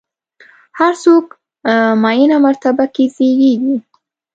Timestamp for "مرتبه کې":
2.45-3.05